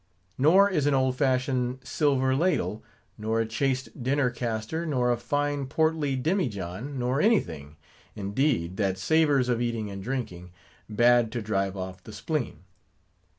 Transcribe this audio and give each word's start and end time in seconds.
Nor 0.35 0.67
is 0.67 0.87
an 0.87 0.95
old 0.95 1.15
fashioned 1.15 1.77
silver 1.83 2.35
ladle, 2.35 2.83
nor 3.19 3.39
a 3.39 3.45
chased 3.45 4.01
dinner 4.01 4.31
castor, 4.31 4.83
nor 4.83 5.11
a 5.11 5.15
fine 5.17 5.67
portly 5.67 6.15
demijohn, 6.15 6.97
nor 6.97 7.21
anything, 7.21 7.75
indeed, 8.15 8.77
that 8.77 8.97
savors 8.97 9.47
of 9.47 9.61
eating 9.61 9.91
and 9.91 10.01
drinking, 10.01 10.49
bad 10.89 11.31
to 11.33 11.41
drive 11.43 11.77
off 11.77 12.03
the 12.03 12.13
spleen. 12.13 12.63